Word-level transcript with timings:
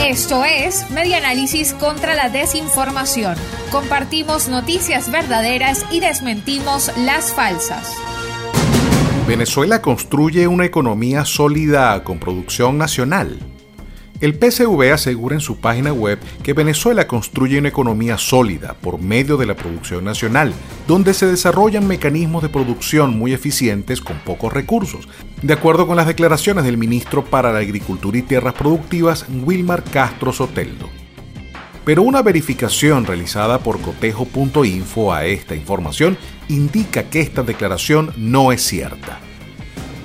Esto 0.00 0.44
es 0.44 0.90
Media 0.90 1.18
Análisis 1.18 1.72
contra 1.74 2.14
la 2.14 2.28
Desinformación. 2.28 3.36
Compartimos 3.70 4.48
noticias 4.48 5.10
verdaderas 5.10 5.84
y 5.90 6.00
desmentimos 6.00 6.90
las 6.98 7.32
falsas. 7.32 7.94
Venezuela 9.26 9.80
construye 9.80 10.46
una 10.46 10.66
economía 10.66 11.24
sólida 11.24 12.04
con 12.04 12.18
producción 12.18 12.76
nacional. 12.76 13.38
El 14.20 14.38
PCV 14.38 14.92
asegura 14.92 15.34
en 15.34 15.40
su 15.40 15.56
página 15.56 15.92
web 15.92 16.20
que 16.44 16.52
Venezuela 16.52 17.08
construye 17.08 17.58
una 17.58 17.68
economía 17.68 18.16
sólida 18.16 18.74
por 18.80 19.00
medio 19.00 19.36
de 19.36 19.44
la 19.44 19.56
producción 19.56 20.04
nacional, 20.04 20.54
donde 20.86 21.14
se 21.14 21.26
desarrollan 21.26 21.88
mecanismos 21.88 22.42
de 22.42 22.48
producción 22.48 23.18
muy 23.18 23.32
eficientes 23.32 24.00
con 24.00 24.18
pocos 24.20 24.52
recursos, 24.52 25.08
de 25.42 25.52
acuerdo 25.52 25.88
con 25.88 25.96
las 25.96 26.06
declaraciones 26.06 26.64
del 26.64 26.78
ministro 26.78 27.24
para 27.24 27.52
la 27.52 27.58
Agricultura 27.58 28.16
y 28.16 28.22
Tierras 28.22 28.54
Productivas, 28.54 29.26
Wilmar 29.44 29.82
Castro 29.82 30.32
Soteldo. 30.32 30.88
Pero 31.84 32.02
una 32.02 32.22
verificación 32.22 33.04
realizada 33.04 33.58
por 33.58 33.80
cotejo.info 33.80 35.12
a 35.12 35.26
esta 35.26 35.54
información 35.56 36.16
indica 36.48 37.02
que 37.10 37.20
esta 37.20 37.42
declaración 37.42 38.12
no 38.16 38.52
es 38.52 38.62
cierta. 38.62 39.20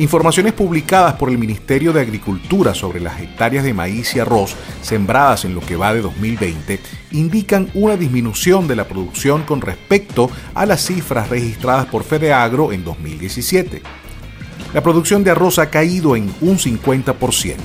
Informaciones 0.00 0.54
publicadas 0.54 1.16
por 1.16 1.28
el 1.28 1.36
Ministerio 1.36 1.92
de 1.92 2.00
Agricultura 2.00 2.72
sobre 2.72 3.00
las 3.00 3.20
hectáreas 3.20 3.64
de 3.64 3.74
maíz 3.74 4.16
y 4.16 4.18
arroz 4.18 4.56
sembradas 4.80 5.44
en 5.44 5.54
lo 5.54 5.60
que 5.60 5.76
va 5.76 5.92
de 5.92 6.00
2020 6.00 6.80
indican 7.10 7.68
una 7.74 7.98
disminución 7.98 8.66
de 8.66 8.76
la 8.76 8.88
producción 8.88 9.42
con 9.42 9.60
respecto 9.60 10.30
a 10.54 10.64
las 10.64 10.86
cifras 10.86 11.28
registradas 11.28 11.84
por 11.84 12.02
Fedeagro 12.02 12.72
en 12.72 12.82
2017. 12.82 13.82
La 14.72 14.82
producción 14.82 15.22
de 15.22 15.32
arroz 15.32 15.58
ha 15.58 15.68
caído 15.68 16.16
en 16.16 16.34
un 16.40 16.56
50% 16.56 17.56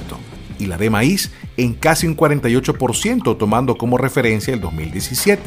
y 0.60 0.66
la 0.66 0.78
de 0.78 0.90
maíz 0.90 1.32
en 1.56 1.74
casi 1.74 2.06
un 2.06 2.18
48% 2.18 3.38
tomando 3.38 3.78
como 3.78 3.98
referencia 3.98 4.54
el 4.54 4.60
2017. 4.60 5.42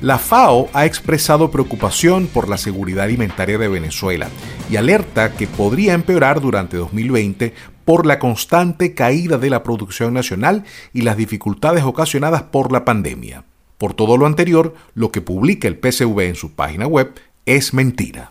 La 0.00 0.18
FAO 0.18 0.68
ha 0.74 0.86
expresado 0.86 1.50
preocupación 1.50 2.28
por 2.28 2.48
la 2.48 2.56
seguridad 2.56 3.04
alimentaria 3.04 3.58
de 3.58 3.66
Venezuela 3.66 4.28
y 4.70 4.76
alerta 4.76 5.34
que 5.34 5.48
podría 5.48 5.94
empeorar 5.94 6.40
durante 6.40 6.76
2020 6.76 7.52
por 7.84 8.06
la 8.06 8.20
constante 8.20 8.94
caída 8.94 9.38
de 9.38 9.50
la 9.50 9.64
producción 9.64 10.14
nacional 10.14 10.62
y 10.92 11.02
las 11.02 11.16
dificultades 11.16 11.82
ocasionadas 11.82 12.44
por 12.44 12.70
la 12.70 12.84
pandemia. 12.84 13.42
Por 13.76 13.92
todo 13.92 14.16
lo 14.16 14.26
anterior, 14.26 14.72
lo 14.94 15.10
que 15.10 15.20
publica 15.20 15.66
el 15.66 15.78
PCV 15.78 16.20
en 16.20 16.36
su 16.36 16.52
página 16.52 16.86
web 16.86 17.14
es 17.44 17.74
mentira. 17.74 18.30